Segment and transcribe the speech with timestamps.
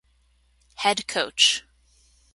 [0.77, 1.63] Head Coach